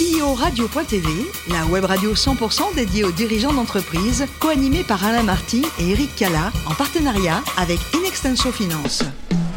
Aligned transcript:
CEO 0.00 0.32
Radio.tv, 0.32 1.10
la 1.50 1.66
web 1.66 1.84
radio 1.84 2.14
100% 2.14 2.74
dédiée 2.74 3.04
aux 3.04 3.12
dirigeants 3.12 3.52
d'entreprise, 3.52 4.24
co-animée 4.38 4.82
par 4.82 5.04
Alain 5.04 5.22
Marty 5.22 5.62
et 5.78 5.90
Eric 5.90 6.16
Cala, 6.16 6.52
en 6.64 6.72
partenariat 6.72 7.42
avec 7.58 7.78
Inextenso 7.94 8.50
Finance. 8.50 9.02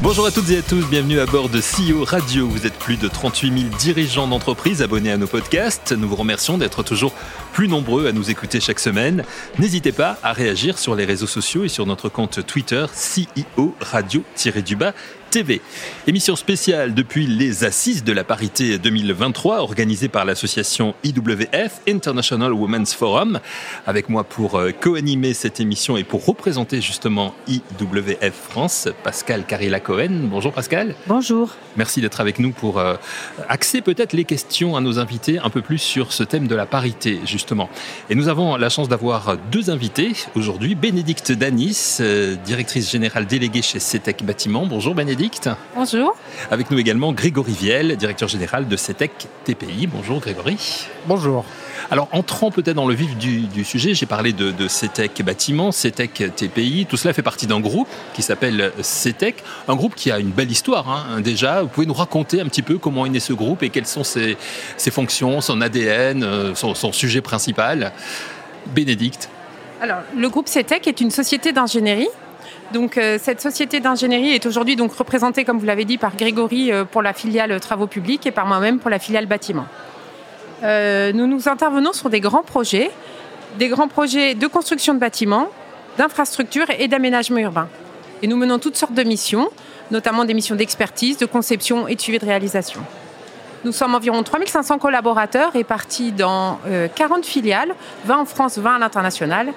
Bonjour 0.04 0.26
à 0.26 0.32
toutes 0.32 0.50
et 0.50 0.58
à 0.58 0.62
tous, 0.62 0.86
bienvenue 0.90 1.22
à 1.22 1.26
bord 1.26 1.48
de 1.48 1.62
CEO 1.62 2.04
Radio. 2.04 2.46
Vous 2.46 2.68
êtes 2.68 2.74
plus 2.74 2.98
de 2.98 3.08
38 3.08 3.58
000 3.58 3.74
dirigeants 3.80 4.28
d'entreprise 4.28 4.82
abonnés 4.82 5.14
à 5.14 5.18
nos 5.18 5.28
podcasts. 5.28 5.94
Nous 5.94 6.10
vous 6.10 6.18
remercions 6.18 6.58
d'être 6.58 6.84
toujours 6.84 7.14
plus 7.54 7.70
nombreux 7.70 8.06
à 8.06 8.12
nous 8.12 8.30
écouter 8.30 8.60
chaque 8.60 8.82
semaine. 8.82 9.24
N'hésitez 9.60 9.94
pas 9.94 10.18
à 10.22 10.34
réagir 10.34 10.78
sur 10.78 10.96
les 10.96 11.06
réseaux 11.06 11.26
sociaux 11.26 11.64
et 11.64 11.70
sur 11.70 11.86
notre 11.86 12.10
compte 12.10 12.46
Twitter 12.46 12.86
CEO 12.92 13.74
Radio-du-bas 13.80 14.94
TV. 15.34 15.62
Émission 16.06 16.36
spéciale 16.36 16.94
depuis 16.94 17.26
les 17.26 17.64
Assises 17.64 18.04
de 18.04 18.14
la 18.14 18.24
parité 18.24 18.78
2023 18.78 19.62
organisée 19.62 20.08
par 20.08 20.26
l'association 20.26 20.94
IWF, 21.04 21.82
International 21.88 22.54
Women's 22.54 22.94
Forum. 22.94 23.40
Avec 23.88 24.10
moi 24.10 24.26
pour 24.26 24.60
euh, 24.60 24.70
co-animer 24.80 25.34
cette 25.34 25.60
émission 25.60 25.98
et 25.98 26.04
pour 26.04 26.24
représenter 26.24 26.82
justement 26.82 27.34
IWF 27.48 28.32
France, 28.32 28.90
Pascal 29.04 29.48
Carilla 29.48 29.80
Cohen. 29.94 30.28
Bonjour 30.32 30.52
Pascal. 30.52 30.96
Bonjour. 31.06 31.52
Merci 31.78 32.02
d'être 32.02 32.20
avec 32.20 32.40
nous 32.40 32.50
pour 32.50 32.80
euh, 32.80 32.96
axer 33.48 33.82
peut-être 33.82 34.14
les 34.14 34.24
questions 34.24 34.76
à 34.76 34.82
nos 34.82 34.98
invités 34.98 35.38
un 35.38 35.52
peu 35.52 35.62
plus 35.62 35.78
sur 35.78 36.14
ce 36.14 36.24
thème 36.24 36.48
de 36.48 36.56
la 36.56 36.66
parité 36.66 37.20
justement. 37.26 37.70
Et 38.10 38.16
nous 38.16 38.28
avons 38.28 38.56
la 38.56 38.70
chance 38.70 38.90
d'avoir 38.90 39.38
deux 39.52 39.70
invités 39.70 40.14
aujourd'hui. 40.36 40.74
Bénédicte 40.74 41.32
Danis, 41.32 41.98
euh, 42.00 42.36
directrice 42.44 42.90
générale 42.90 43.28
déléguée 43.28 43.62
chez 43.62 43.80
CETEC 43.80 44.24
Bâtiment. 44.24 44.66
Bonjour 44.66 44.96
Bénédicte. 44.96 45.52
Bonjour. 45.76 46.16
Avec 46.50 46.72
nous 46.72 46.80
également 46.80 47.14
Grégory 47.14 47.54
Viel, 47.54 47.96
directeur 47.96 48.30
général 48.30 48.68
de 48.68 48.76
CETEC 48.76 49.12
TPI. 49.44 49.86
Bonjour 49.86 50.20
Grégory. 50.22 50.88
Bonjour. 51.06 51.46
Alors, 51.92 52.08
entrant 52.12 52.52
peut-être 52.52 52.76
dans 52.76 52.88
le 52.88 52.94
vif 52.94 53.18
du, 53.18 53.64
sujet, 53.64 53.94
j'ai 53.94 54.06
parlé 54.06 54.34
de, 54.34 54.68
CETEC 54.68 55.24
Bâtiment, 55.24 55.72
CETEC 55.72 56.36
TPI. 56.36 56.86
Tout 56.88 56.98
cela 56.98 57.14
fait 57.14 57.22
partie 57.22 57.48
d'un 57.48 57.60
groupe 57.60 57.88
qui 58.14 58.22
s'appelle 58.22 58.72
CETEC, 58.82 59.44
un 59.68 59.76
groupe 59.76 59.96
qui 59.96 60.12
a 60.12 60.20
une 60.20 60.32
belle 60.32 60.52
histoire 60.52 60.90
hein, 60.90 61.22
déjà. 61.22 61.62
Vous 61.62 61.68
pouvez 61.68 61.86
nous 61.86 61.94
raconter 61.94 62.42
un 62.42 62.46
petit 62.46 62.62
peu 62.62 62.78
comment 62.78 63.06
est 63.06 63.10
né 63.10 63.20
ce 63.20 63.34
groupe 63.34 63.64
et 63.64 63.70
quelles 63.70 63.86
sont 63.86 64.04
ses, 64.04 64.38
fonctions, 64.92 65.42
son 65.42 65.62
ADN, 65.62 66.24
euh, 66.24 66.56
son, 66.56 66.92
sujet 66.92 67.22
principal. 67.22 67.92
Bénédicte. 68.68 69.30
Alors, 69.82 70.00
le 70.16 70.30
groupe 70.30 70.48
CETEC 70.48 70.88
est 70.88 71.02
une 71.02 71.12
société 71.12 71.52
d'ingénierie 71.52 72.08
donc 72.72 72.98
euh, 72.98 73.20
cette 73.22 73.40
société 73.40 73.80
d'ingénierie 73.80 74.32
est 74.32 74.46
aujourd'hui 74.48 74.76
donc 74.76 74.94
représentée, 74.94 75.46
comme 75.46 75.60
vous 75.60 75.66
l'avez 75.66 75.86
dit, 75.86 76.00
par 76.00 76.16
Grégory 76.16 76.72
euh, 76.72 76.86
pour 76.86 77.04
la 77.04 77.14
filiale 77.14 77.60
travaux 77.60 77.86
publics 77.86 78.26
et 78.26 78.32
par 78.32 78.48
moi-même 78.48 78.80
pour 78.80 78.90
la 78.90 78.98
filiale 78.98 79.28
bâtiment. 79.28 79.68
Euh, 80.64 81.12
nous 81.14 81.28
nous 81.28 81.50
intervenons 81.50 81.94
sur 81.94 82.10
des 82.10 82.20
grands 82.20 82.44
projets, 82.44 82.92
des 83.60 83.68
grands 83.68 83.88
projets 83.88 84.34
de 84.34 84.48
construction 84.48 84.94
de 84.94 85.00
bâtiments, 85.00 85.48
d'infrastructures 85.98 86.70
et 86.80 86.88
d'aménagement 86.88 87.40
urbain. 87.40 87.68
Et 88.22 88.28
nous 88.28 88.38
menons 88.38 88.60
toutes 88.60 88.78
sortes 88.78 88.94
de 88.94 89.04
missions, 89.04 89.50
notamment 89.92 90.24
des 90.26 90.34
missions 90.34 90.56
d'expertise, 90.56 91.18
de 91.18 91.26
conception 91.26 91.88
et 91.88 91.96
de 91.96 92.02
suivi 92.02 92.20
de 92.20 92.26
réalisation. 92.26 92.82
Nous 93.66 93.72
sommes 93.72 93.96
environ 93.96 94.24
3500 94.24 94.78
collaborateurs 94.78 95.54
répartis 95.54 96.12
dans 96.12 96.60
40 96.96 97.20
euh, 97.20 97.24
filiales, 97.24 97.74
20 98.06 98.18
en 98.18 98.26
France, 98.26 98.58
20 98.58 98.76
à 98.76 98.80
l'international. 98.80 99.54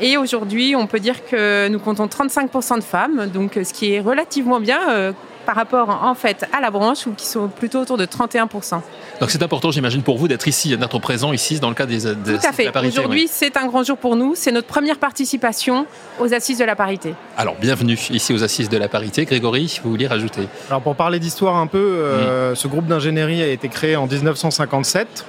Et 0.00 0.16
aujourd'hui, 0.16 0.74
on 0.74 0.88
peut 0.88 0.98
dire 0.98 1.24
que 1.26 1.68
nous 1.68 1.78
comptons 1.78 2.06
35% 2.06 2.78
de 2.78 2.82
femmes, 2.82 3.26
donc 3.32 3.52
ce 3.54 3.72
qui 3.72 3.94
est 3.94 4.00
relativement 4.00 4.58
bien 4.58 4.80
euh, 4.90 5.12
par 5.44 5.54
rapport 5.54 5.88
en 5.88 6.14
fait 6.14 6.46
à 6.52 6.60
la 6.60 6.70
branche, 6.70 7.06
ou 7.06 7.12
qui 7.12 7.26
sont 7.26 7.48
plutôt 7.48 7.80
autour 7.80 7.96
de 7.96 8.06
31%. 8.06 8.80
Donc 9.20 9.30
c'est 9.30 9.42
important, 9.42 9.70
j'imagine, 9.70 10.02
pour 10.02 10.18
vous 10.18 10.28
d'être 10.28 10.48
ici, 10.48 10.76
d'être 10.76 10.98
présent 10.98 11.32
ici 11.32 11.60
dans 11.60 11.68
le 11.68 11.74
cadre 11.74 11.90
des, 11.90 12.14
des 12.14 12.38
Tout 12.38 12.46
à 12.46 12.52
fait. 12.52 12.70
Aujourd'hui, 12.86 13.28
c'est 13.30 13.56
un 13.56 13.66
grand 13.66 13.84
jour 13.84 13.96
pour 13.96 14.16
nous. 14.16 14.34
C'est 14.34 14.52
notre 14.52 14.66
première 14.66 14.98
participation 14.98 15.86
aux 16.20 16.32
Assises 16.34 16.58
de 16.58 16.64
la 16.64 16.76
parité. 16.76 17.14
Alors, 17.36 17.56
bienvenue 17.60 17.98
ici 18.10 18.32
aux 18.32 18.42
Assises 18.42 18.68
de 18.68 18.76
la 18.76 18.88
parité. 18.88 19.24
Grégory, 19.24 19.80
vous 19.82 19.90
vouliez 19.90 20.06
rajouter? 20.06 20.48
Alors, 20.68 20.82
pour 20.82 20.96
parler 20.96 21.20
d'histoire 21.20 21.56
un 21.56 21.66
peu, 21.66 21.78
euh, 21.78 22.54
ce 22.54 22.68
groupe 22.68 22.86
d'ingénierie 22.86 23.42
a 23.42 23.48
été 23.48 23.68
créé 23.68 23.96
en 23.96 24.06
1957 24.06 25.24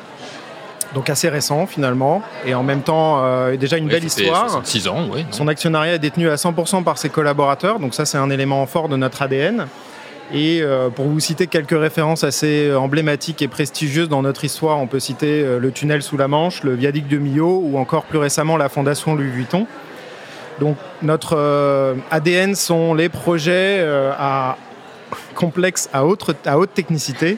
donc 0.94 1.10
assez 1.10 1.28
récent 1.28 1.68
finalement, 1.68 2.22
et 2.46 2.56
en 2.56 2.64
même 2.64 2.82
temps 2.82 3.22
euh, 3.22 3.58
déjà 3.58 3.78
une 3.78 3.90
belle 3.90 4.06
histoire. 4.06 4.62
6 4.64 4.88
ans, 4.88 5.10
oui. 5.12 5.26
Son 5.30 5.50
actionnariat 5.50 5.96
est 5.96 6.00
détenu 6.00 6.30
à 6.30 6.36
100% 6.36 6.84
par 6.84 6.98
ses 6.98 7.10
collaborateurs, 7.10 7.80
donc 7.80 7.94
ça 7.94 8.06
c'est 8.06 8.18
un 8.18 8.30
élément 8.30 8.66
fort 8.66 8.88
de 8.88 8.96
notre 8.96 9.22
ADN. 9.22 9.68
Et 10.34 10.62
euh, 10.62 10.90
pour 10.90 11.06
vous 11.06 11.20
citer 11.20 11.46
quelques 11.46 11.80
références 11.80 12.24
assez 12.24 12.74
emblématiques 12.74 13.42
et 13.42 13.48
prestigieuses 13.48 14.10
dans 14.10 14.24
notre 14.24 14.44
histoire, 14.44 14.80
on 14.80 14.88
peut 14.88 15.00
citer 15.00 15.44
euh, 15.44 15.60
le 15.60 15.72
tunnel 15.72 16.02
sous 16.02 16.18
la 16.18 16.28
Manche, 16.28 16.64
le 16.64 16.74
viaduc 16.74 17.08
de 17.08 17.18
Millau 17.18 17.62
ou 17.64 17.78
encore 17.78 18.06
plus 18.06 18.18
récemment 18.18 18.58
la 18.58 18.68
fondation 18.68 19.14
Louis 19.14 19.30
Vuitton. 19.30 19.68
Donc 20.60 20.78
notre 21.04 21.38
euh, 21.38 21.94
ADN 22.10 22.56
sont 22.56 22.96
les 22.96 23.10
projets 23.10 23.86
complexes 25.36 25.90
à 25.94 26.06
haute, 26.06 26.24
technicité. 26.74 27.38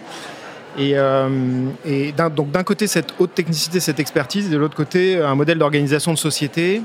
Et, 0.80 0.94
et 1.86 2.14
donc 2.36 2.52
d'un 2.52 2.64
côté 2.64 2.86
cette 2.86 3.16
haute 3.18 3.34
technicité, 3.34 3.80
cette 3.80 4.00
expertise, 4.00 4.48
et 4.48 4.50
de 4.52 4.58
l'autre 4.58 4.76
côté 4.76 5.20
un 5.20 5.34
modèle 5.34 5.58
d'organisation 5.58 6.14
de 6.14 6.18
société 6.18 6.84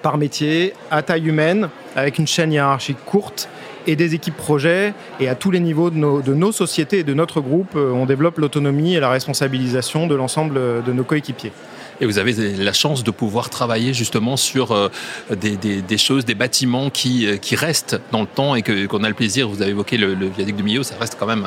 par 0.00 0.16
métier, 0.16 0.72
à 0.92 1.02
taille 1.02 1.26
humaine, 1.26 1.68
avec 1.96 2.18
une 2.18 2.28
chaîne 2.28 2.52
hiérarchique 2.52 3.04
courte 3.04 3.48
et 3.90 3.96
des 3.96 4.14
équipes 4.14 4.36
projets. 4.36 4.94
Et 5.18 5.28
à 5.28 5.34
tous 5.34 5.50
les 5.50 5.60
niveaux 5.60 5.90
de 5.90 5.96
nos, 5.96 6.52
sociétés 6.52 7.00
et 7.00 7.04
de 7.04 7.14
notre 7.14 7.40
groupe, 7.40 7.74
euh, 7.76 7.92
on 7.92 8.06
développe 8.06 8.38
l'autonomie 8.38 8.94
et 8.94 9.00
la 9.00 9.10
responsabilisation 9.10 10.06
de 10.06 10.14
l'ensemble 10.14 10.54
de 10.84 10.92
nos 10.92 11.04
coéquipiers 11.04 11.52
et 12.00 12.06
vous 12.06 12.18
avez 12.18 12.32
la 12.56 12.72
chance 12.72 13.04
de 13.04 13.10
pouvoir 13.10 13.50
travailler 13.50 13.92
justement 13.92 14.36
sur 14.36 14.72
euh, 14.72 14.88
des, 15.30 15.56
des, 15.56 15.98
choses, 15.98 16.24
des 16.24 16.34
bâtiments 16.34 16.90
qui, 16.90 17.26
euh, 17.26 17.36
qui 17.36 17.56
restent 17.56 18.00
dans 18.10 18.22
le 18.22 18.26
temps 18.26 18.54
et 18.54 18.62
que, 18.62 18.86
qu'on 18.86 19.04
a 19.04 19.08
le 19.08 19.14
plaisir, 19.14 19.48
vous 19.48 19.60
avez 19.60 19.72
évoqué 19.72 19.96
le, 19.96 20.14
viaduc 20.28 20.56
du 20.56 20.62
Millau, 20.62 20.82
ça 20.82 20.94
reste 20.98 21.16
quand 21.18 21.26
même 21.26 21.46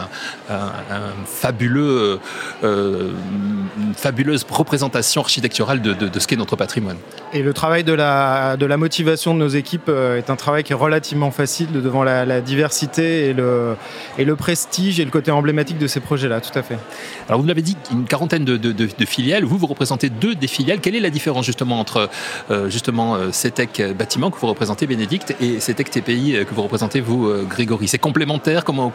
un, 0.49 0.71
fabuleux, 1.25 2.19
euh, 2.63 3.11
une 3.77 3.93
fabuleuse 3.95 4.45
représentation 4.49 5.21
architecturale 5.21 5.81
de, 5.81 5.93
de, 5.93 6.19
ce 6.19 6.27
qu'est 6.27 6.35
notre 6.35 6.55
patrimoine. 6.55 6.97
Et 7.33 7.41
le 7.41 7.53
travail 7.53 7.83
de 7.83 7.93
la, 7.93 8.57
de 8.57 8.65
la 8.65 8.77
motivation 8.77 9.33
de 9.33 9.39
nos 9.39 9.47
équipes 9.47 9.89
est 9.89 10.29
un 10.29 10.35
travail 10.35 10.63
qui 10.63 10.73
est 10.73 10.75
relativement 10.75 11.31
facile 11.31 11.71
devant 11.71 12.03
la, 12.03 12.25
la 12.25 12.41
diversité 12.41 13.29
et 13.29 13.33
le, 13.33 13.75
et 14.17 14.25
le 14.25 14.35
prestige 14.35 14.99
et 14.99 15.05
le 15.05 15.11
côté 15.11 15.31
emblématique 15.31 15.77
de 15.77 15.87
ces 15.87 15.99
projets-là, 15.99 16.41
tout 16.41 16.57
à 16.57 16.61
fait. 16.61 16.77
Alors 17.27 17.41
vous 17.41 17.47
l'avez 17.47 17.61
dit, 17.61 17.77
une 17.91 18.05
quarantaine 18.05 18.45
de, 18.45 18.57
de 18.57 19.05
filiales, 19.05 19.43
vous, 19.43 19.57
vous 19.57 19.67
représentez 19.67 20.09
deux 20.09 20.35
Quelle 20.81 20.95
est 20.95 20.99
la 20.99 21.09
différence 21.09 21.45
justement 21.45 21.79
entre 21.79 22.09
euh, 22.51 22.69
justement 22.69 23.15
euh, 23.15 23.31
CETEC 23.31 23.95
bâtiment 23.97 24.31
que 24.31 24.39
vous 24.39 24.47
représentez 24.47 24.87
Bénédicte 24.87 25.35
et 25.41 25.59
CETEC 25.59 25.89
TPI 25.89 26.35
euh, 26.35 26.43
que 26.43 26.53
vous 26.53 26.61
représentez 26.61 27.01
vous 27.01 27.31
Grégory? 27.47 27.87
C'est 27.87 27.97
complémentaire? 27.97 28.63
Comment, 28.63 28.91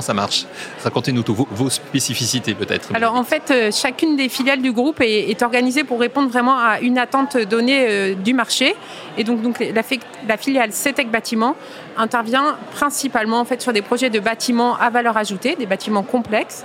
ça 0.00 0.14
marche? 0.14 0.46
Racontez-nous 0.82 1.24
vos, 1.26 1.70
spécificités 1.70 2.54
peut-être. 2.54 2.88
Alors 2.94 3.14
en 3.14 3.24
fait, 3.24 3.72
chacune 3.72 4.16
des 4.16 4.28
filiales 4.28 4.62
du 4.62 4.72
groupe 4.72 5.00
est, 5.00 5.42
organisée 5.42 5.84
pour 5.84 6.00
répondre 6.00 6.28
vraiment 6.28 6.58
à 6.58 6.80
une 6.80 6.98
attente 6.98 7.36
donnée 7.36 8.14
du 8.14 8.34
marché. 8.34 8.74
Et 9.16 9.24
donc, 9.24 9.42
donc 9.42 9.60
la, 9.60 9.82
la 10.26 10.36
filiale 10.36 10.72
CETEC 10.72 11.10
bâtiment 11.10 11.54
intervient 11.96 12.56
principalement 12.72 13.40
en 13.40 13.44
fait 13.44 13.60
sur 13.60 13.72
des 13.72 13.82
projets 13.82 14.10
de 14.10 14.20
bâtiments 14.20 14.76
à 14.76 14.90
valeur 14.90 15.16
ajoutée, 15.16 15.56
des 15.56 15.66
bâtiments 15.66 16.02
complexes. 16.02 16.64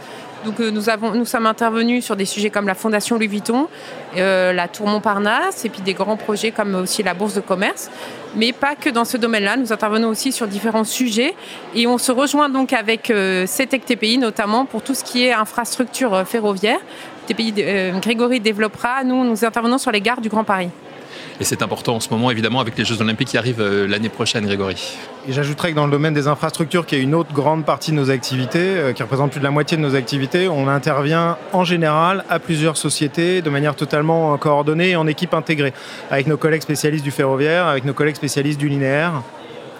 Euh, 0.60 0.72
nous, 0.72 1.26
sommes 1.26 1.46
intervenus 1.46 2.04
sur 2.04 2.16
des 2.16 2.26
sujets 2.26 2.50
comme 2.50 2.68
la 2.68 2.76
Fondation 2.76 3.16
Louis 3.16 3.28
Vuitton, 3.28 3.68
euh, 4.18 4.52
la 4.54 4.68
Tour 4.68 4.88
Montparnasse 4.88 5.66
et 5.66 5.70
puis 5.70 5.82
des 5.82 5.94
grands 5.94 6.18
projets 6.18 6.52
comme 6.52 6.76
aussi 6.76 7.04
la 7.04 7.14
Bourse 7.14 7.36
de 7.36 7.42
commerce. 7.42 7.90
Mais 8.36 8.52
pas 8.52 8.76
que 8.76 8.90
dans 8.90 9.06
ce 9.06 9.18
domaine-là, 9.18 9.58
nous 9.58 9.72
intervenons 9.72 10.10
aussi 10.10 10.32
sur 10.32 10.48
différents 10.48 10.84
sujets 10.84 11.36
et 11.76 11.88
on 11.88 11.98
se 11.98 12.12
rejoint 12.12 12.50
donc 12.50 12.74
avec 12.74 13.10
euh, 13.10 13.46
CETEC 13.46 13.86
TPI 13.86 14.18
notamment 14.18 14.66
pour 14.66 14.82
tout 14.82 14.94
ce 14.94 15.04
qui 15.04 15.26
est 15.26 15.34
infrastructure 15.34 16.28
ferroviaire. 16.28 16.80
TPI, 17.28 17.54
Grégory 18.02 18.42
développera, 18.42 19.04
nous 19.06 19.24
nous 19.24 19.46
intervenons 19.46 19.78
sur 19.78 19.92
les 19.92 20.02
gares 20.02 20.20
du 20.20 20.28
Grand 20.28 20.44
Paris. 20.44 20.70
Et 21.40 21.44
c'est 21.44 21.64
important 21.64 21.96
en 21.96 22.00
ce 22.00 22.10
moment, 22.10 22.30
évidemment, 22.30 22.60
avec 22.60 22.78
les 22.78 22.86
Jeux 22.86 23.02
Olympiques 23.02 23.30
qui 23.30 23.38
arrivent 23.38 23.62
euh, 23.62 23.88
l'année 23.88 24.10
prochaine, 24.10 24.46
Grégory. 24.46 24.98
J'ajouterais 25.28 25.72
que 25.72 25.76
dans 25.76 25.86
le 25.86 25.92
domaine 25.92 26.14
des 26.14 26.28
infrastructures, 26.28 26.86
qui 26.86 26.96
est 26.96 27.02
une 27.02 27.16
autre 27.16 27.34
grande 27.34 27.66
partie 27.66 27.92
de 27.92 27.96
nos 27.96 28.12
activités, 28.12 28.60
euh, 28.60 28.94
qui 28.94 29.02
représente 29.02 29.32
plus 29.32 29.40
de 29.40 29.44
la 29.44 29.52
moitié 29.52 29.76
de 29.76 29.82
nos 29.82 29.96
activités, 29.96 30.48
on 30.48 30.68
intervient 30.68 31.38
en 31.52 31.64
général 31.64 32.24
à 32.30 32.38
plusieurs 32.38 32.78
sociétés 32.78 33.42
de 33.42 33.50
manière 33.50 33.76
totalement 33.76 34.38
coordonnée 34.38 34.92
et 34.92 34.96
en 34.96 35.08
équipe 35.08 35.34
intégrée, 35.34 35.74
avec 36.12 36.28
nos 36.28 36.38
collègues 36.38 36.62
spécialistes 36.62 37.04
du 37.04 37.12
ferroviaire, 37.12 37.66
avec 37.66 37.84
nos 37.84 37.94
collègues 37.94 38.16
spécialistes 38.16 38.60
du 38.60 38.70
linéaire, 38.70 39.24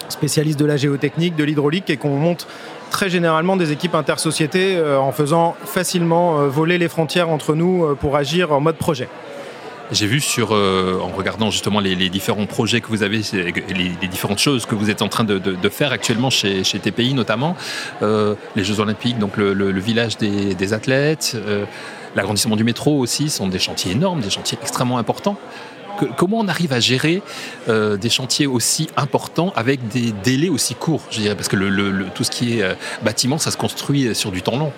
spécialistes 0.08 0.58
de 0.58 0.66
la 0.66 0.76
géotechnique, 0.76 1.36
de 1.36 1.44
l'hydraulique, 1.44 1.88
et 1.88 1.96
qu'on 1.96 2.16
monte 2.16 2.48
très 2.90 3.08
généralement 3.08 3.56
des 3.56 3.70
équipes 3.70 3.94
intersociétés 3.94 4.76
euh, 4.76 4.98
en 4.98 5.12
faisant 5.12 5.54
facilement 5.64 6.48
voler 6.48 6.78
les 6.78 6.88
frontières 6.88 7.28
entre 7.28 7.54
nous 7.54 7.94
pour 8.00 8.16
agir 8.16 8.52
en 8.52 8.60
mode 8.60 8.76
projet. 8.76 9.08
J'ai 9.92 10.06
vu 10.06 10.20
sur, 10.20 10.52
euh, 10.52 10.98
en 11.00 11.08
regardant 11.08 11.50
justement 11.50 11.78
les, 11.80 12.08
différents 12.08 12.46
projets 12.46 12.80
que 12.80 12.88
vous 12.88 13.02
avez, 13.02 13.20
les, 13.68 14.08
différentes 14.08 14.38
choses 14.38 14.64
que 14.64 14.74
vous 14.74 14.88
êtes 14.88 15.02
en 15.02 15.08
train 15.08 15.24
de, 15.24 15.68
faire 15.68 15.92
actuellement 15.92 16.30
chez, 16.30 16.64
chez, 16.64 16.78
TPI 16.78 17.14
notamment, 17.14 17.56
euh, 18.02 18.34
les 18.56 18.64
Jeux 18.64 18.80
Olympiques, 18.80 19.18
donc 19.18 19.36
le, 19.36 19.80
village 19.80 20.16
des, 20.16 20.72
athlètes, 20.72 21.32
euh, 21.34 21.64
L'agrandissement 22.16 22.54
du 22.54 22.62
métro 22.62 22.96
aussi 23.00 23.28
sont 23.28 23.48
des 23.48 23.58
chantiers 23.58 23.90
énormes, 23.90 24.20
des 24.20 24.30
chantiers 24.30 24.56
extrêmement 24.62 24.98
importants. 24.98 25.36
comment 26.16 26.38
on 26.38 26.46
arrive 26.46 26.72
à 26.72 26.78
gérer 26.78 27.22
des 27.66 28.08
chantiers 28.08 28.46
aussi 28.46 28.88
importants 28.96 29.52
avec 29.56 29.88
des 29.88 30.12
délais 30.12 30.48
aussi 30.48 30.76
courts, 30.76 31.02
je 31.10 31.18
dirais, 31.18 31.34
parce 31.34 31.48
que 31.48 31.56
le, 31.56 32.06
tout 32.14 32.22
ce 32.22 32.30
qui 32.30 32.60
est 32.60 32.76
bâtiment, 33.02 33.38
ça 33.38 33.50
se 33.50 33.56
construit 33.56 34.14
sur 34.14 34.30
du 34.30 34.42
temps 34.42 34.56
long. 34.56 34.72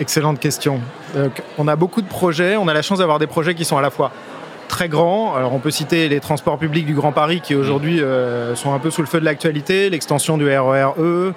Excellente 0.00 0.40
question. 0.40 0.80
on 1.58 1.68
a 1.68 1.76
beaucoup 1.76 2.02
de 2.02 2.08
projets, 2.08 2.56
on 2.56 2.66
a 2.66 2.74
la 2.74 2.82
chance 2.82 2.98
d'avoir 2.98 3.18
des 3.18 3.28
projets 3.28 3.54
qui 3.54 3.64
sont 3.64 3.76
à 3.76 3.82
la 3.82 3.90
fois 3.90 4.10
très 4.68 4.88
grands. 4.88 5.34
Alors 5.34 5.52
on 5.52 5.60
peut 5.60 5.70
citer 5.70 6.08
les 6.08 6.20
transports 6.20 6.58
publics 6.58 6.86
du 6.86 6.94
Grand 6.94 7.12
Paris 7.12 7.40
qui 7.40 7.54
aujourd'hui 7.54 8.00
euh, 8.00 8.54
sont 8.56 8.74
un 8.74 8.78
peu 8.78 8.90
sous 8.90 9.02
le 9.02 9.06
feu 9.06 9.20
de 9.20 9.24
l'actualité, 9.24 9.88
l'extension 9.90 10.36
du 10.36 10.46
RER 10.46 10.94
E, 10.98 11.32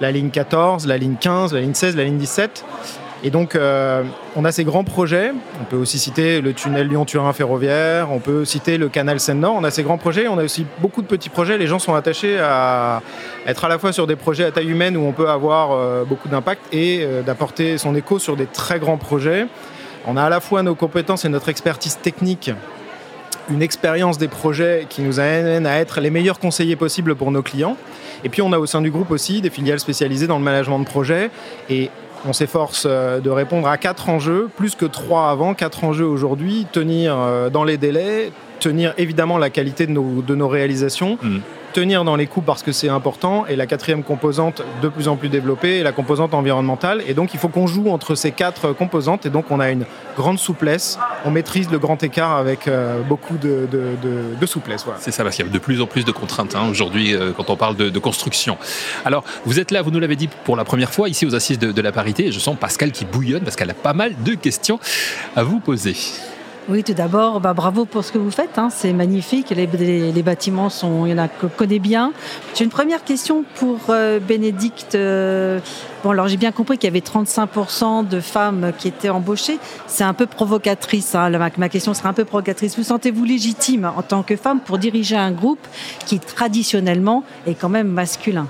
la 0.00 0.10
ligne 0.10 0.30
14, 0.30 0.86
la 0.86 0.96
ligne 0.96 1.16
15, 1.20 1.52
la 1.52 1.60
ligne 1.60 1.74
16, 1.74 1.96
la 1.96 2.04
ligne 2.04 2.18
17. 2.18 2.64
Et 3.24 3.30
donc, 3.30 3.56
euh, 3.56 4.04
on 4.36 4.44
a 4.44 4.52
ces 4.52 4.62
grands 4.62 4.84
projets. 4.84 5.32
On 5.60 5.64
peut 5.64 5.76
aussi 5.76 5.98
citer 5.98 6.40
le 6.40 6.52
tunnel 6.52 6.86
Lyon-Turin 6.88 7.32
ferroviaire. 7.32 8.12
On 8.12 8.20
peut 8.20 8.44
citer 8.44 8.78
le 8.78 8.88
canal 8.88 9.18
Seine-Nord. 9.18 9.56
On 9.56 9.64
a 9.64 9.72
ces 9.72 9.82
grands 9.82 9.98
projets. 9.98 10.28
On 10.28 10.38
a 10.38 10.44
aussi 10.44 10.64
beaucoup 10.80 11.02
de 11.02 11.08
petits 11.08 11.28
projets. 11.28 11.58
Les 11.58 11.66
gens 11.66 11.80
sont 11.80 11.94
attachés 11.94 12.38
à 12.38 13.02
être 13.46 13.64
à 13.64 13.68
la 13.68 13.78
fois 13.78 13.92
sur 13.92 14.06
des 14.06 14.14
projets 14.14 14.44
à 14.44 14.52
taille 14.52 14.70
humaine 14.70 14.96
où 14.96 15.00
on 15.00 15.12
peut 15.12 15.28
avoir 15.28 15.72
euh, 15.72 16.04
beaucoup 16.04 16.28
d'impact 16.28 16.62
et 16.72 17.00
euh, 17.02 17.22
d'apporter 17.22 17.76
son 17.76 17.96
écho 17.96 18.20
sur 18.20 18.36
des 18.36 18.46
très 18.46 18.78
grands 18.78 18.98
projets. 18.98 19.46
On 20.06 20.16
a 20.16 20.22
à 20.22 20.28
la 20.28 20.40
fois 20.40 20.62
nos 20.62 20.76
compétences 20.76 21.24
et 21.24 21.28
notre 21.28 21.48
expertise 21.48 21.98
technique 22.00 22.52
une 23.50 23.62
expérience 23.62 24.18
des 24.18 24.28
projets 24.28 24.86
qui 24.88 25.02
nous 25.02 25.20
amène 25.20 25.66
à 25.66 25.78
être 25.78 26.00
les 26.00 26.10
meilleurs 26.10 26.38
conseillers 26.38 26.76
possibles 26.76 27.14
pour 27.14 27.30
nos 27.30 27.42
clients. 27.42 27.76
Et 28.24 28.28
puis 28.28 28.42
on 28.42 28.52
a 28.52 28.58
au 28.58 28.66
sein 28.66 28.80
du 28.80 28.90
groupe 28.90 29.10
aussi 29.10 29.40
des 29.40 29.50
filiales 29.50 29.80
spécialisées 29.80 30.26
dans 30.26 30.38
le 30.38 30.44
management 30.44 30.80
de 30.80 30.84
projets. 30.84 31.30
Et 31.70 31.90
on 32.26 32.32
s'efforce 32.32 32.84
euh, 32.88 33.20
de 33.20 33.30
répondre 33.30 33.68
à 33.68 33.78
quatre 33.78 34.08
enjeux, 34.08 34.48
plus 34.56 34.74
que 34.74 34.86
trois 34.86 35.30
avant, 35.30 35.54
quatre 35.54 35.84
enjeux 35.84 36.06
aujourd'hui, 36.06 36.66
tenir 36.72 37.16
euh, 37.18 37.50
dans 37.50 37.64
les 37.64 37.76
délais, 37.76 38.32
tenir 38.60 38.94
évidemment 38.98 39.38
la 39.38 39.50
qualité 39.50 39.86
de 39.86 39.92
nos, 39.92 40.48
réalisations, 40.48 41.18
mm 41.22 41.38
tenir 41.72 42.04
dans 42.04 42.16
les 42.16 42.26
coûts 42.26 42.40
parce 42.40 42.62
que 42.62 42.72
c'est 42.72 42.88
important. 42.88 43.46
Et 43.46 43.56
la 43.56 43.66
quatrième 43.66 44.02
composante, 44.02 44.62
de 44.82 44.88
plus 44.88 45.08
en 45.08 45.16
plus 45.16 45.28
développée, 45.28 45.78
est 45.78 45.82
la 45.82 45.92
composante 45.92 46.34
environnementale. 46.34 47.02
Et 47.06 47.14
donc, 47.14 47.34
il 47.34 47.40
faut 47.40 47.48
qu'on 47.48 47.66
joue 47.66 47.90
entre 47.90 48.14
ces 48.14 48.32
quatre 48.32 48.72
composantes. 48.72 49.26
Et 49.26 49.30
donc, 49.30 49.50
on 49.50 49.60
a 49.60 49.70
une 49.70 49.84
grande 50.16 50.38
souplesse. 50.38 50.98
On 51.24 51.30
maîtrise 51.30 51.70
le 51.70 51.78
grand 51.78 52.02
écart 52.02 52.36
avec 52.36 52.68
euh, 52.68 53.00
beaucoup 53.02 53.36
de, 53.36 53.66
souplesse. 54.46 54.84
C'est 54.98 55.10
ça, 55.12 55.22
parce 55.22 55.36
qu'il 55.36 55.46
y 55.46 55.48
a 55.48 55.52
de 55.52 55.58
plus 55.58 55.80
en 55.80 55.86
plus 55.86 56.04
de 56.04 56.12
contraintes 56.12 56.54
hein, 56.54 56.68
aujourd'hui 56.70 57.14
euh, 57.14 57.32
quand 57.36 57.50
on 57.50 57.56
parle 57.56 57.76
de, 57.76 57.98
construction. 57.98 58.56
Alors, 59.04 59.24
vous 59.44 59.58
êtes 59.58 59.72
là, 59.72 59.82
vous 59.82 59.90
nous 59.90 59.98
l'avez 59.98 60.14
dit 60.14 60.28
pour 60.44 60.56
la 60.56 60.64
première 60.64 60.90
fois 60.90 61.08
ici 61.08 61.26
aux 61.26 61.34
Assises 61.34 61.58
de, 61.58 61.72
de 61.72 61.82
la 61.82 61.92
parité. 61.92 62.26
Et 62.26 62.32
je 62.32 62.38
sens 62.38 62.56
Pascal 62.58 62.92
qui 62.92 63.04
bouillonne 63.04 63.42
parce 63.42 63.56
qu'elle 63.56 63.70
a 63.70 63.74
pas 63.74 63.92
mal 63.92 64.14
de 64.22 64.34
questions 64.34 64.78
à 65.36 65.42
vous 65.42 65.58
poser. 65.58 65.96
Oui, 66.70 66.84
tout 66.84 66.92
d'abord, 66.92 67.40
bah, 67.40 67.54
bravo 67.54 67.86
pour 67.86 68.04
ce 68.04 68.12
que 68.12 68.18
vous 68.18 68.30
faites. 68.30 68.58
Hein. 68.58 68.68
c'est 68.70 68.92
magnifique. 68.92 69.48
Les, 69.48 70.22
bâtiments 70.22 70.68
sont, 70.68 71.06
il 71.06 71.12
y 71.12 71.14
en 71.14 71.18
a 71.18 71.26
que 71.26 71.46
connaît 71.46 71.78
bien. 71.78 72.12
J'ai 72.54 72.64
une 72.64 72.70
première 72.70 73.04
question 73.04 73.42
pour 73.54 73.78
euh, 73.88 74.20
Bénédicte. 74.20 74.94
Euh, 74.94 75.60
bon, 76.04 76.10
alors 76.10 76.28
j'ai 76.28 76.36
bien 76.36 76.52
compris 76.52 76.76
qu'il 76.76 76.86
y 76.86 76.92
avait 76.92 77.00
35% 77.00 78.06
de 78.06 78.20
femmes 78.20 78.72
qui 78.76 78.86
étaient 78.86 79.08
embauchées. 79.08 79.58
C'est 79.86 80.04
un 80.04 80.12
peu 80.12 80.26
provocatrice. 80.26 81.14
Hein. 81.14 81.30
ma, 81.56 81.68
question 81.70 81.94
sera 81.94 82.10
un 82.10 82.12
peu 82.12 82.26
provocatrice. 82.26 82.76
Vous 82.76 82.84
sentez-vous 82.84 83.24
légitime 83.24 83.90
en 83.96 84.02
tant 84.02 84.22
que 84.22 84.36
femme 84.36 84.60
pour 84.60 84.76
diriger 84.76 85.16
un 85.16 85.32
groupe 85.32 85.66
qui 86.04 86.20
traditionnellement 86.20 87.24
est 87.46 87.54
quand 87.54 87.70
même 87.70 87.88
masculin? 87.88 88.46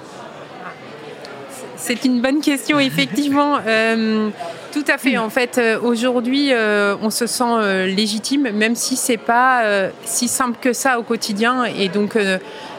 C'est 1.79 2.05
une 2.05 2.21
bonne 2.21 2.41
question, 2.41 2.81
effectivement. 2.81 3.59
Euh, 3.65 4.31
tout 4.73 4.85
à 4.89 4.99
fait. 4.99 5.17
En 5.17 5.31
fait, 5.31 5.59
euh, 5.59 5.79
aujourd'hui, 5.81 6.53
euh, 6.53 6.97
on 7.01 7.11
se 7.11 7.27
sent 7.27 7.87
légitime, 7.87 8.51
même 8.51 8.75
si 8.75 8.97
c'est 8.97 9.17
pas 9.17 9.63
si 10.05 10.29
simple 10.29 10.59
que 10.61 10.73
ça 10.73 10.99
au 10.99 11.03
quotidien. 11.03 11.65
Et 11.65 11.89
donc, 11.89 12.19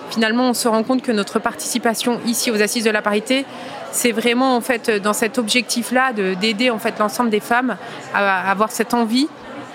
finalement, 0.09 0.49
on 0.49 0.53
se 0.53 0.67
rend 0.67 0.83
compte 0.83 1.01
que 1.01 1.11
notre 1.11 1.39
participation 1.39 2.19
ici 2.25 2.51
aux 2.51 2.61
Assises 2.61 2.83
de 2.83 2.89
la 2.91 3.01
parité, 3.01 3.45
c'est 3.91 4.11
vraiment 4.11 4.55
en 4.55 4.61
fait 4.61 4.91
dans 5.01 5.13
cet 5.13 5.37
objectif-là 5.37 6.13
d'aider 6.13 6.69
en 6.69 6.77
fait 6.77 6.99
l'ensemble 6.99 7.29
des 7.29 7.39
femmes 7.39 7.77
à 8.13 8.51
avoir 8.51 8.71
cette 8.71 8.93
envie 8.93 9.27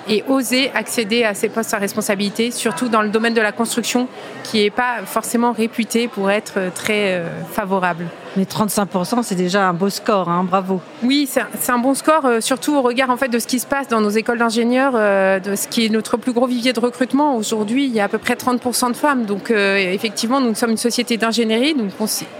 et 0.06 0.22
oser 0.28 0.70
accéder 0.74 1.24
à 1.24 1.34
ces 1.34 1.48
postes 1.48 1.72
à 1.72 1.78
responsabilité, 1.78 2.50
surtout 2.50 2.88
dans 2.88 3.00
le 3.00 3.08
domaine 3.08 3.34
de 3.34 3.40
la 3.40 3.52
construction, 3.52 4.06
qui 4.44 4.62
n'est 4.62 4.70
pas 4.70 4.98
forcément 5.06 5.52
réputé 5.52 6.08
pour 6.08 6.30
être 6.30 6.72
très 6.74 7.22
favorable. 7.52 8.06
Mais 8.36 8.44
35%, 8.44 9.22
c'est 9.22 9.34
déjà 9.34 9.68
un 9.68 9.72
beau 9.72 9.90
score, 9.90 10.28
hein, 10.28 10.44
bravo. 10.44 10.80
Oui, 11.02 11.28
c'est 11.28 11.72
un 11.72 11.78
bon 11.78 11.94
score, 11.94 12.24
euh, 12.24 12.40
surtout 12.40 12.74
au 12.74 12.82
regard 12.82 13.10
en 13.10 13.16
fait, 13.16 13.28
de 13.28 13.38
ce 13.38 13.46
qui 13.46 13.58
se 13.58 13.66
passe 13.66 13.88
dans 13.88 14.00
nos 14.00 14.10
écoles 14.10 14.38
d'ingénieurs, 14.38 14.94
euh, 14.96 15.38
de 15.38 15.54
ce 15.54 15.68
qui 15.68 15.86
est 15.86 15.88
notre 15.88 16.16
plus 16.16 16.32
gros 16.32 16.46
vivier 16.46 16.72
de 16.72 16.80
recrutement. 16.80 17.36
Aujourd'hui, 17.36 17.86
il 17.86 17.92
y 17.92 18.00
a 18.00 18.04
à 18.04 18.08
peu 18.08 18.18
près 18.18 18.34
30% 18.34 18.88
de 18.88 18.96
femmes. 18.96 19.24
Donc 19.24 19.50
effectivement, 19.50 20.40
nous 20.40 20.54
sommes 20.54 20.70
une 20.70 20.76
société 20.76 21.16
d'ingénierie, 21.16 21.74
donc 21.74 21.90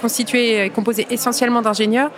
constituée, 0.01 0.71
composée 0.75 1.07
essentiellement 1.11 1.63
d'ingénieurs. 1.63 2.11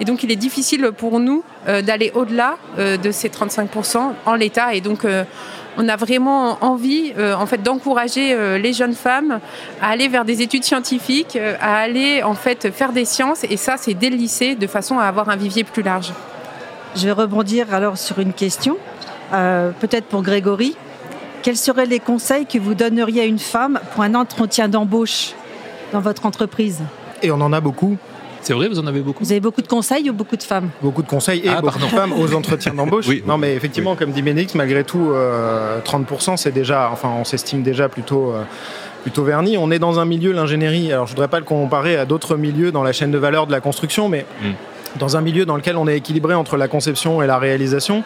Et 0.00 0.04
donc 0.04 0.22
il 0.22 0.30
est 0.30 0.36
difficile 0.36 0.90
pour 0.96 1.20
nous 1.20 1.42
d'aller 1.66 2.12
au-delà 2.14 2.56
de 2.78 3.10
ces 3.10 3.28
35% 3.28 4.12
en 4.26 4.34
l'état. 4.34 4.74
Et 4.74 4.80
donc 4.80 5.04
euh, 5.04 5.24
on 5.78 5.88
a 5.88 5.96
vraiment 5.96 6.58
envie, 6.60 7.12
euh, 7.18 7.34
en 7.34 7.46
fait, 7.46 7.62
d'encourager 7.62 8.34
euh, 8.34 8.58
les 8.58 8.72
jeunes 8.72 8.94
femmes 8.94 9.40
à 9.80 9.88
aller 9.88 10.08
vers 10.08 10.24
des 10.24 10.42
études 10.42 10.64
scientifiques, 10.64 11.38
à 11.60 11.76
aller 11.76 12.22
en 12.22 12.34
fait 12.34 12.70
faire 12.70 12.92
des 12.92 13.04
sciences, 13.04 13.44
et 13.44 13.56
ça, 13.56 13.76
c'est 13.76 13.94
dès 13.94 14.10
le 14.10 14.16
lycée, 14.16 14.54
de 14.54 14.66
façon 14.66 14.98
à 14.98 15.04
avoir 15.04 15.28
un 15.28 15.36
vivier 15.36 15.64
plus 15.64 15.82
large. 15.82 16.12
Je 16.96 17.06
vais 17.06 17.12
rebondir 17.12 17.72
alors 17.72 17.96
sur 17.96 18.18
une 18.18 18.34
question, 18.34 18.76
peut-être 19.30 20.04
pour 20.06 20.22
Grégory. 20.22 20.76
Quels 21.42 21.56
seraient 21.56 21.86
les 21.86 22.00
conseils 22.00 22.44
que 22.44 22.58
vous 22.58 22.74
donneriez 22.74 23.22
à 23.22 23.24
une 23.24 23.38
femme 23.38 23.80
pour 23.92 24.02
un 24.02 24.14
entretien 24.14 24.68
d'embauche 24.68 25.32
dans 25.92 26.00
votre 26.00 26.26
entreprise? 26.26 26.82
Et 27.22 27.30
on 27.30 27.40
en 27.40 27.52
a 27.52 27.60
beaucoup. 27.60 27.96
C'est 28.42 28.54
vrai, 28.54 28.68
vous 28.68 28.78
en 28.78 28.86
avez 28.86 29.00
beaucoup 29.00 29.24
Vous 29.24 29.30
avez 29.30 29.40
beaucoup 29.40 29.62
de 29.62 29.68
conseils 29.68 30.10
ou 30.10 30.12
beaucoup 30.12 30.36
de 30.36 30.42
femmes? 30.42 30.70
Beaucoup 30.82 31.02
de 31.02 31.08
conseils 31.08 31.40
et 31.44 31.48
ah, 31.48 31.60
beaucoup 31.60 31.78
de 31.78 31.84
femmes 31.84 32.12
aux 32.12 32.34
entretiens 32.34 32.74
d'embauche. 32.74 33.06
oui. 33.08 33.22
Non, 33.26 33.38
mais 33.38 33.54
effectivement, 33.54 33.94
comme 33.94 34.10
dit 34.10 34.22
Ménix, 34.22 34.54
malgré 34.56 34.82
tout, 34.82 35.12
30%, 35.12 35.14
euh, 35.14 36.36
c'est 36.36 36.50
déjà, 36.50 36.90
enfin, 36.92 37.10
on 37.16 37.24
s'estime 37.24 37.62
déjà 37.62 37.88
plutôt. 37.88 38.32
Euh, 38.32 38.42
plutôt 39.02 39.24
verni. 39.24 39.58
On 39.58 39.72
est 39.72 39.80
dans 39.80 39.98
un 39.98 40.04
milieu, 40.04 40.30
l'ingénierie, 40.30 40.92
alors 40.92 41.06
je 41.06 41.10
ne 41.10 41.16
voudrais 41.16 41.26
pas 41.26 41.40
le 41.40 41.44
comparer 41.44 41.96
à 41.96 42.04
d'autres 42.04 42.36
milieux 42.36 42.70
dans 42.70 42.84
la 42.84 42.92
chaîne 42.92 43.10
de 43.10 43.18
valeur 43.18 43.48
de 43.48 43.52
la 43.52 43.60
construction, 43.60 44.08
mais 44.08 44.24
hmm. 44.40 44.52
dans 45.00 45.16
un 45.16 45.20
milieu 45.20 45.44
dans 45.44 45.56
lequel 45.56 45.76
on 45.76 45.88
est 45.88 45.96
équilibré 45.96 46.34
entre 46.34 46.56
la 46.56 46.68
conception 46.68 47.20
et 47.20 47.26
la 47.26 47.38
réalisation. 47.38 48.04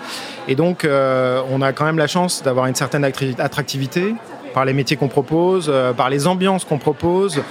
Et 0.48 0.54
donc, 0.54 0.86
euh, 0.86 1.42
on 1.50 1.60
a 1.60 1.74
quand 1.74 1.84
même 1.84 1.98
la 1.98 2.06
chance 2.06 2.42
d'avoir 2.42 2.64
une 2.64 2.74
certaine 2.74 3.04
attractivité, 3.04 4.14
par 4.56 4.64
les 4.64 4.72
métiers 4.72 4.96
qu'on 4.96 5.08
propose, 5.08 5.66
euh, 5.68 5.92
par 5.92 6.08
les 6.08 6.26
ambiances 6.26 6.64
qu'on 6.64 6.78
propose, 6.78 7.42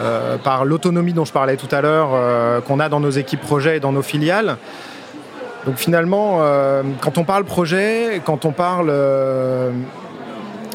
euh, 0.00 0.38
par 0.38 0.64
l'autonomie 0.64 1.12
dont 1.12 1.26
je 1.26 1.32
parlais 1.32 1.58
tout 1.58 1.68
à 1.70 1.82
l'heure 1.82 2.12
euh, 2.14 2.62
qu'on 2.62 2.80
a 2.80 2.88
dans 2.88 3.00
nos 3.00 3.10
équipes 3.10 3.42
projets 3.42 3.76
et 3.76 3.80
dans 3.80 3.92
nos 3.92 4.00
filiales. 4.00 4.56
Donc 5.66 5.76
finalement, 5.76 6.40
quand 7.00 7.16
on 7.16 7.24
parle 7.24 7.44
projet, 7.44 8.20
quand 8.24 8.44
on 8.44 8.52
parle... 8.52 8.90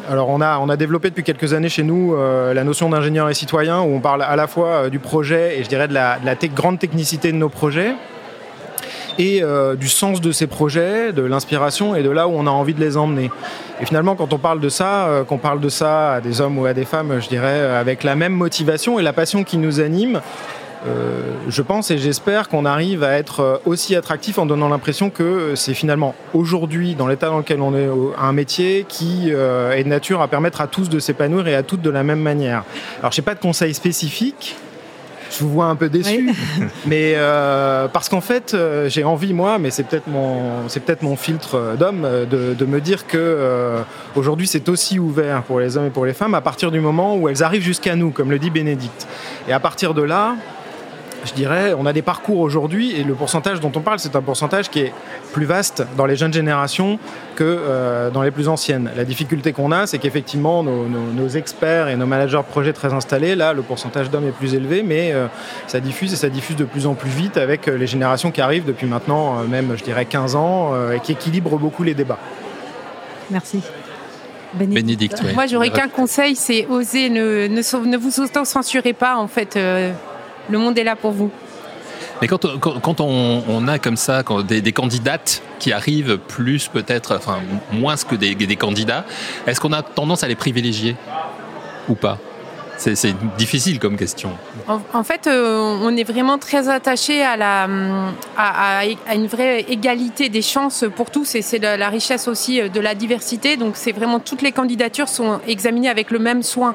alors 0.10 0.30
on 0.30 0.42
a, 0.42 0.78
développé 0.78 1.10
depuis 1.10 1.24
quelques 1.24 1.54
années 1.54 1.70
chez 1.70 1.84
nous 1.84 2.16
la 2.18 2.64
notion 2.64 2.90
d'ingénieur 2.90 3.30
et 3.30 3.36
citoyen, 3.36 3.82
où 3.82 3.96
on 3.96 4.00
parle 4.00 4.24
à 4.24 4.36
la 4.36 4.48
fois 4.48 4.90
du 4.90 4.98
projet 4.98 5.60
et 5.60 5.64
je 5.64 5.70
dirais 5.70 5.88
de 5.88 5.94
la 5.94 6.18
grande 6.56 6.80
technicité 6.80 7.32
de 7.32 7.38
nos 7.38 7.50
projets, 7.50 7.94
et 9.20 9.44
euh, 9.44 9.76
du 9.76 9.90
sens 9.90 10.22
de 10.22 10.32
ces 10.32 10.48
projets, 10.48 11.12
de 11.12 11.22
l'inspiration 11.22 11.94
et 11.94 12.02
de 12.02 12.10
là 12.10 12.28
où 12.28 12.32
on 12.32 12.48
a 12.48 12.50
envie 12.50 12.74
de 12.74 12.80
les 12.80 12.96
emmener. 12.98 13.30
Et 13.82 13.86
finalement, 13.86 14.16
quand 14.16 14.34
on 14.34 14.38
parle 14.38 14.62
de 14.62 14.70
ça, 14.70 15.08
euh, 15.08 15.24
qu'on 15.26 15.38
parle 15.38 15.60
de 15.60 15.70
ça 15.70 16.14
à 16.14 16.22
des 16.22 16.40
hommes 16.40 16.58
ou 16.58 16.66
à 16.66 16.74
des 16.74 16.86
femmes, 16.86 17.20
je 17.20 17.28
dirais, 17.28 17.60
avec 17.60 18.04
la 18.04 18.16
même 18.16 18.32
motivation 18.32 18.98
et 18.98 19.04
la 19.04 19.12
passion 19.12 19.44
qui 19.44 19.58
nous 19.58 19.82
anime, 19.82 20.22
euh, 20.88 21.34
je 21.50 21.62
pense 21.62 21.92
et 21.92 21.98
j'espère 21.98 22.48
qu'on 22.48 22.64
arrive 22.64 23.04
à 23.04 23.18
être 23.18 23.62
aussi 23.66 23.98
attractif 23.98 24.38
en 24.38 24.46
donnant 24.46 24.70
l'impression 24.70 25.10
que 25.10 25.54
c'est 25.56 25.74
finalement 25.74 26.16
aujourd'hui, 26.34 26.96
dans 26.96 27.08
l'état 27.08 27.28
dans 27.28 27.40
lequel 27.40 27.60
on 27.60 27.76
est, 27.76 27.90
un 28.18 28.32
métier 28.32 28.86
qui 28.88 29.32
est 29.32 29.84
de 29.84 29.90
nature 29.90 30.22
à 30.22 30.30
permettre 30.30 30.62
à 30.62 30.68
tous 30.68 30.88
de 30.88 31.00
s'épanouir 31.00 31.50
et 31.50 31.56
à 31.56 31.64
toutes 31.64 31.82
de 31.82 31.90
la 31.90 32.04
même 32.04 32.22
manière. 32.22 32.64
Alors, 33.02 33.12
je 33.12 33.20
n'ai 33.20 33.26
pas 33.26 33.36
de 33.36 33.42
conseils 33.42 33.74
spécifiques. 33.74 34.56
Je 35.30 35.44
vous 35.44 35.50
vois 35.50 35.66
un 35.66 35.76
peu 35.76 35.90
déçu, 35.90 36.34
mais 36.86 37.14
euh, 37.16 37.88
parce 37.88 38.10
qu'en 38.10 38.22
fait, 38.22 38.54
euh, 38.54 38.90
j'ai 38.90 39.04
envie 39.04 39.34
moi, 39.34 39.60
mais 39.60 39.70
c'est 39.70 39.84
peut-être 39.84 40.08
mon, 40.08 40.68
c'est 40.68 40.80
peut-être 40.80 41.04
mon 41.04 41.16
filtre 41.16 41.56
euh, 41.56 41.76
d'homme, 41.76 42.08
de, 42.30 42.66
me 42.66 42.82
dire 42.82 43.08
que 43.08 43.80
aujourd'hui 44.16 44.46
c'est 44.46 44.70
aussi 44.70 45.00
ouvert 45.00 45.42
pour 45.44 45.60
les 45.60 45.76
hommes 45.76 45.88
et 45.88 45.90
pour 45.90 46.06
les 46.06 46.14
femmes 46.14 46.36
à 46.36 46.42
partir 46.42 46.70
du 46.70 46.80
moment 46.80 47.16
où 47.16 47.30
elles 47.30 47.42
arrivent 47.42 47.64
jusqu'à 47.64 47.96
nous, 47.96 48.12
comme 48.12 48.30
le 48.30 48.38
dit 48.38 48.52
Bénédicte. 48.52 49.08
Et 49.48 49.54
à 49.54 49.60
partir 49.60 49.94
de 49.94 50.04
là, 50.04 50.36
je 51.26 51.34
dirais, 51.34 51.74
on 51.78 51.86
a 51.86 51.94
des 51.94 52.02
parcours 52.02 52.40
aujourd'hui 52.40 52.92
et 52.96 53.04
le 53.04 53.14
pourcentage 53.14 53.60
dont 53.60 53.72
on 53.76 53.82
parle, 53.82 54.00
c'est 54.00 54.16
un 54.16 54.22
pourcentage 54.22 54.70
qui 54.70 54.80
est 54.80 54.94
plus 55.34 55.46
vaste 55.46 55.86
dans 55.98 56.06
les 56.06 56.16
jeunes 56.16 56.34
générations 56.34 57.00
que 57.36 57.44
euh, 57.44 58.10
dans 58.10 58.22
les 58.22 58.32
plus 58.32 58.48
anciennes. 58.48 58.90
La 58.96 59.06
difficulté 59.06 59.54
qu'on 59.54 59.72
a, 59.72 59.88
c'est 59.88 60.00
qu'effectivement, 60.00 60.64
nos, 60.64 61.28
experts 61.30 61.90
et 61.90 61.96
nos 61.96 62.06
managers 62.06 62.38
de 62.38 62.44
projets 62.44 62.74
très 62.74 62.94
installés, 62.94 63.36
là, 63.36 63.54
le 63.54 63.62
pourcentage 63.62 64.10
d'hommes 64.10 64.28
est 64.28 64.32
plus 64.32 64.56
élevé, 64.56 64.84
mais 64.84 65.12
euh, 65.14 65.28
ça 65.68 65.80
diffuse 65.80 66.14
et 66.14 66.16
ça 66.16 66.30
diffuse 66.30 66.56
de 66.56 66.66
plus 66.66 66.88
en 66.88 66.96
plus 66.96 67.10
vite 67.10 67.38
avec 67.38 67.68
les 67.68 67.88
générations 67.88 68.32
qui 68.32 68.42
arrivent 68.42 68.66
depuis 68.66 68.88
maintenant, 68.88 69.44
même, 69.44 69.76
je 69.78 69.84
dirais, 69.84 70.06
15 70.06 70.36
ans 70.36 70.74
et 70.92 71.00
qui 71.00 71.12
équilibrent 71.12 71.58
beaucoup 71.58 71.84
les 71.84 71.94
débats. 71.94 72.20
Merci. 73.30 73.62
Bénédicte. 74.54 75.22
Moi, 75.36 75.46
j'aurais 75.46 75.70
qu'un 75.70 75.90
conseil, 75.90 76.36
c'est 76.36 76.66
oser, 76.68 77.10
ne, 77.10 77.48
ne, 77.48 77.98
vous 77.98 78.20
auto-censurez 78.20 78.94
pas, 78.94 79.18
en 79.18 79.28
fait. 79.28 79.58
Le 80.50 80.58
monde 80.58 80.78
est 80.78 80.84
là 80.84 80.96
pour 80.96 81.12
vous. 81.12 81.32
Mais 82.22 82.28
quand, 82.28 82.46
quand, 82.60 83.00
on, 83.00 83.68
a 83.68 83.80
comme 83.80 83.96
ça 83.96 84.24
des, 84.46 84.72
candidates 84.74 85.42
qui 85.58 85.72
arrivent 85.72 86.18
plus 86.18 86.68
peut-être, 86.68 87.16
enfin 87.16 87.40
moins 87.72 87.96
que 87.96 88.16
des, 88.16 88.36
des 88.36 88.56
candidats, 88.58 89.06
est-ce 89.48 89.62
qu'on 89.62 89.72
a 89.72 89.82
tendance 89.82 90.24
à 90.24 90.28
les 90.28 90.36
privilégier 90.36 90.98
ou 91.88 91.96
pas? 91.96 92.18
C'est 92.80 93.14
difficile 93.38 93.78
comme 93.78 93.98
question. 93.98 94.32
En, 94.68 95.04
fait, 95.04 95.28
euh, 95.28 95.78
on 95.82 95.98
est 95.98 96.06
vraiment 96.06 96.38
très 96.38 96.70
attaché 96.70 97.22
à, 97.22 97.36
la, 97.36 97.68
à, 98.38 98.86
une 99.14 99.28
vraie 99.28 99.66
égalité 99.68 100.30
des 100.30 100.42
chances 100.42 100.86
pour 100.96 101.12
tous 101.12 101.36
et 101.36 101.42
c'est 101.42 101.60
la, 101.60 101.90
richesse 101.90 102.30
aussi 102.30 102.62
euh, 102.62 102.70
de 102.70 102.80
la 102.80 102.96
diversité. 102.96 103.58
Donc, 103.58 103.76
c'est 103.76 103.92
vraiment 103.92 104.20
toutes 104.20 104.42
les 104.42 104.54
candidatures 104.54 105.10
sont 105.10 105.42
examinées 105.46 105.90
avec 105.90 106.10
le 106.10 106.20
même 106.20 106.42
soin. 106.42 106.74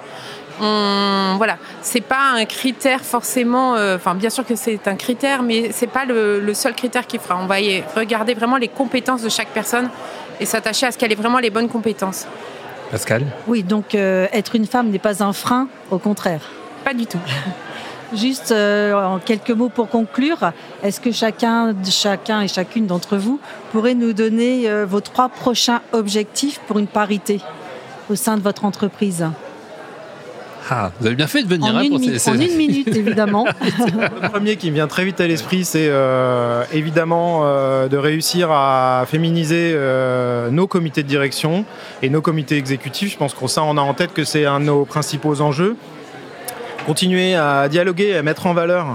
On, 0.61 1.35
voilà, 1.37 1.57
c'est 1.83 2.01
pas 2.01 2.33
un 2.35 2.45
critère 2.45 3.01
forcément. 3.01 3.75
Euh, 3.75 3.97
enfin, 3.97 4.15
bien 4.15 4.31
sûr 4.31 4.47
que 4.47 4.55
c'est 4.55 4.87
un 4.87 4.97
critère, 4.97 5.43
mais 5.43 5.71
c'est 5.73 5.87
pas 5.89 6.05
le, 6.05 6.41
le, 6.41 6.55
seul 6.55 6.75
critère 6.75 7.07
qui 7.07 7.19
fera. 7.19 7.37
On 7.37 7.47
va 7.47 7.61
y 7.61 7.83
regarder 7.97 8.35
vraiment 8.35 8.57
les 8.57 8.69
compétences 8.69 9.23
de 9.23 9.29
chaque 9.29 9.49
personne 9.49 9.89
et 10.41 10.47
s'attacher 10.47 10.87
à 10.87 10.93
ce 10.93 10.99
qu'elle 10.99 11.13
ait 11.13 11.17
vraiment 11.17 11.39
les 11.39 11.51
bonnes 11.51 11.69
compétences. 11.69 12.27
Pascal 12.91 13.25
Oui, 13.47 13.63
donc 13.63 13.95
euh, 13.95 14.27
être 14.33 14.55
une 14.55 14.67
femme 14.67 14.91
n'est 14.91 14.99
pas 14.99 15.23
un 15.23 15.33
frein, 15.33 15.69
au 15.91 15.99
contraire. 15.99 16.43
Pas 16.85 16.95
du 16.95 17.07
tout. 17.07 17.19
Juste 18.15 18.53
euh, 18.53 18.95
en 18.95 19.19
quelques 19.19 19.51
mots 19.51 19.69
pour 19.69 19.89
conclure, 19.89 20.53
est-ce 20.83 21.01
que 21.01 21.11
chacun, 21.11 21.75
chacun 21.89 22.43
et 22.43 22.49
chacune 22.49 22.87
d'entre 22.87 23.17
vous 23.17 23.41
pourrait 23.73 23.95
nous 23.95 24.13
donner 24.13 24.69
euh, 24.69 24.87
vos 24.87 25.01
trois 25.01 25.29
prochains 25.29 25.81
objectifs 25.93 26.61
pour 26.69 26.79
une 26.79 26.87
parité 26.87 27.41
au 28.09 28.15
sein 28.15 28.37
de 28.37 28.43
votre 28.43 28.65
entreprise? 28.65 29.27
Ah, 30.71 30.93
vous 30.99 31.07
avez 31.07 31.17
bien 31.17 31.27
fait 31.27 31.43
de 31.43 31.49
venir. 31.49 31.75
En, 31.75 31.81
une, 31.81 32.57
minute, 32.57 32.89
évidemment. 32.97 33.45
le 33.61 34.29
premier 34.29 34.57
qui 34.57 34.71
me 34.71 34.75
vient 34.75 34.87
très 34.87 35.05
vite 35.05 35.21
à 35.21 35.27
l'esprit, 35.27 35.65
c'est 35.65 35.89
euh, 35.89 36.65
évidemment 36.73 37.43
euh, 37.45 37.89
de 37.89 37.97
réussir 37.99 38.51
à 38.51 39.05
féminiser 39.07 39.73
euh, 39.75 40.49
nos 40.51 40.67
comités 40.67 41.03
de 41.03 41.09
direction 41.09 41.65
et 42.03 42.09
nos 42.09 42.23
comités 42.23 42.57
exécutifs. 42.57 43.13
Je 43.13 43.19
pense 43.19 43.35
que 43.35 43.47
ça, 43.47 43.63
on 43.63 43.77
a 43.77 43.83
en 43.83 43.93
tête 43.93 44.15
que 44.15 44.25
c'est 44.25 44.47
un 44.47 44.61
de 44.61 44.67
nos 44.67 44.85
principaux 44.85 45.41
enjeux. 45.43 45.77
Continuer 46.87 47.35
à 47.35 47.69
dialoguer, 47.69 48.09
et 48.09 48.17
à 48.17 48.23
mettre 48.23 48.47
en 48.47 48.55
valeur 48.55 48.87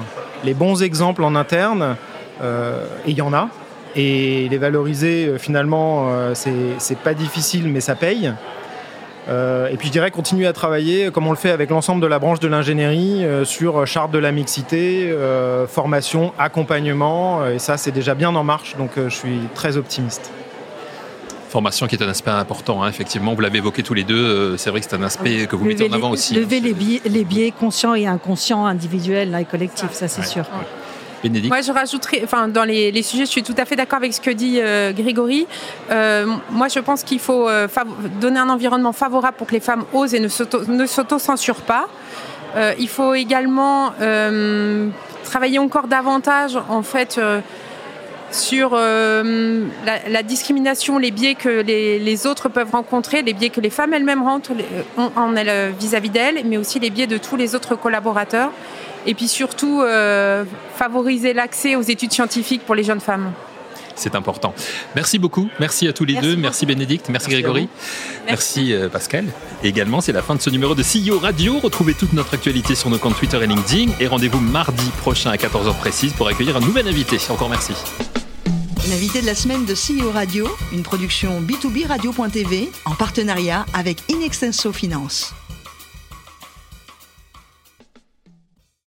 les 0.44 0.54
bons 0.54 0.82
exemples 0.82 1.24
en 1.24 1.36
interne, 1.36 1.96
et 2.42 3.10
il 3.10 3.18
y 3.18 3.22
en 3.22 3.34
a. 3.34 3.50
Et 3.96 4.48
les 4.50 4.58
valoriser, 4.58 5.34
finalement, 5.40 6.08
c'est 6.36 6.98
pas 7.00 7.16
difficile, 7.16 7.68
mais 7.68 7.82
ça 7.82 7.96
paye. 7.96 8.32
Euh, 9.29 9.67
et 9.67 9.77
puis 9.77 9.88
je 9.88 9.91
dirais 9.91 10.09
continuer 10.09 10.48
à 10.48 10.53
travailler 10.53 11.12
comme 11.12 11.27
on 11.27 11.31
le 11.31 11.38
fait 11.38 11.51
avec 11.51 11.69
l'ensemble 11.69 12.01
de 12.01 12.07
la 12.07 12.17
branche 12.17 12.39
de 12.39 12.48
l'ingénierie 12.48 13.24
euh, 13.24 13.45
sur 13.45 13.86
charte 13.86 14.12
de 14.12 14.17
la 14.17 14.31
mixité, 14.31 15.09
euh, 15.12 15.67
formation, 15.67 16.33
accompagnement. 16.39 17.45
et 17.48 17.59
ça, 17.59 17.77
c'est 17.77 17.91
déjà 17.91 18.15
bien 18.15 18.33
en 18.36 18.43
marche, 18.43 18.75
donc 18.77 18.91
je 18.95 19.13
suis 19.13 19.39
très 19.53 19.77
optimiste. 19.77 20.31
Formation 21.50 21.88
qui 21.88 21.95
est 21.95 22.03
un 22.03 22.09
aspect 22.09 22.29
important, 22.29 22.83
hein, 22.83 22.89
effectivement. 22.89 23.33
Vous 23.33 23.41
l'avez 23.41 23.57
évoqué 23.57 23.81
tous 23.81 23.95
les 23.95 24.03
deux. 24.03 24.55
c'est 24.57 24.69
vrai 24.69 24.81
que 24.81 24.88
c'est 24.88 24.95
un 24.95 25.03
aspect 25.03 25.48
que 25.48 25.55
vous 25.55 25.65
mettez 25.65 25.89
en 25.89 25.93
avant 25.93 26.12
aussi. 26.12 26.36
Lever 26.36 26.59
les 26.59 26.74
biais, 26.74 27.01
les 27.05 27.24
biais 27.24 27.51
conscients 27.51 27.95
et 27.95 28.05
inconscients, 28.05 28.65
individuels 28.65 29.36
et 29.39 29.45
collectifs, 29.45 29.93
ça 29.93 30.07
c'est 30.07 30.25
sûr. 30.25 30.45
Moi, 31.24 31.62
je 31.62 31.72
rajouterais, 31.72 32.22
enfin, 32.24 32.48
dans 32.48 32.64
les, 32.64 33.04
sujets, 33.04 33.26
je 33.26 33.32
suis 33.32 33.44
tout 33.44 33.56
à 33.58 33.66
fait 33.66 33.76
d'accord 33.76 33.98
avec 33.98 34.14
ce 34.14 34.22
que 34.22 34.30
dit 34.30 34.60
euh, 34.60 34.94
Grégory. 34.94 35.48
Euh, 35.92 36.26
moi, 36.52 36.68
je 36.68 36.80
pense 36.80 37.04
qu'il 37.04 37.20
faut 37.20 37.48
euh, 37.48 37.68
donner 38.22 38.40
un 38.40 38.50
environnement 38.50 38.94
favorable 38.94 39.38
pour 39.38 39.48
que 39.48 39.54
les 39.54 39.60
femmes 39.60 39.86
osent 39.94 40.14
et 40.14 40.20
ne 40.20 40.28
s'auto-censurent 40.28 41.62
pas. 41.62 41.88
il 42.78 42.88
faut 42.88 43.14
également 43.14 43.94
travailler 45.24 45.60
encore 45.60 45.88
davantage, 45.88 46.58
en 46.70 46.84
fait, 46.84 47.20
sur 48.32 48.72
la, 48.72 50.24
discrimination, 50.24 50.98
les 50.98 51.12
biais 51.12 51.36
que 51.36 51.62
les, 51.62 52.28
autres 52.28 52.48
peuvent 52.50 52.72
rencontrer, 52.72 53.22
les 53.22 53.34
biais 53.34 53.50
que 53.50 53.62
les 53.62 53.70
femmes 53.70 53.94
elles-mêmes 53.94 54.24
elles 55.38 55.74
vis-à-vis 55.80 56.10
d'elles, 56.10 56.42
mais 56.46 56.58
aussi 56.58 56.80
les 56.80 56.90
biais 56.90 57.08
de 57.08 57.18
tous 57.18 57.36
les 57.36 57.56
autres 57.56 57.76
collaborateurs 57.76 58.52
et 59.10 59.16
puis 59.16 59.28
surtout 59.28 59.82
euh, 59.82 60.46
favoriser 60.75 61.34
l'accès 61.34 61.75
aux 61.75 61.82
études 61.82 62.13
scientifiques 62.13 62.63
pour 62.63 62.75
les 62.75 62.84
jeunes 62.84 63.00
femmes. 63.00 63.34
C'est 63.96 64.13
important. 64.13 64.54
Merci 64.96 65.18
beaucoup. 65.18 65.50
Merci 65.60 65.88
à 65.88 65.94
tous 65.94 66.06
les 66.06 66.13
deux. 66.13 66.36
Merci 66.38 66.68
Bénédicte. 66.68 67.10
Merci, 67.10 67.32
Grégory. 67.32 67.68
Merci, 68.28 68.72
euh, 68.72 68.88
Pascal. 68.88 69.25
Et 69.63 69.68
également, 69.68 70.00
c'est 70.00 70.13
la 70.13 70.22
fin 70.22 70.36
de 70.36 70.42
ce 70.42 70.51
numéro 70.51 70.75
de 70.75 70.84
CEO 70.84 71.18
Radio. 71.18 71.58
Retrouvez 71.60 71.96
toute 71.96 72.13
notre 72.13 72.36
actualité 72.36 72.75
sur 72.75 72.92
nos 72.92 73.00
comptes 73.00 73.18
Twitter 73.18 73.39
et 73.44 73.48
LinkedIn. 73.48 73.92
Et 74.00 74.08
rendez-vous 74.08 74.39
mardi 74.39 74.89
prochain 75.01 75.32
à 75.32 75.36
14h 75.36 75.75
précise 75.80 76.13
pour 76.13 76.28
accueillir 76.28 76.56
un 76.56 76.62
nouvel 76.62 76.88
invité. 76.88 77.18
Encore 77.30 77.50
merci. 77.50 77.74
L'invité 78.89 79.22
de 79.22 79.25
la 79.25 79.36
semaine 79.36 79.66
de 79.66 79.74
CEO 79.74 80.12
Radio, 80.12 80.48
une 80.72 80.84
production 80.84 81.42
B2B 81.42 81.88
Radio.tv 81.88 82.72
en 82.86 82.94
partenariat 82.94 83.66
avec 83.74 83.98
Inextenso 84.10 84.72
Finance. 84.72 85.34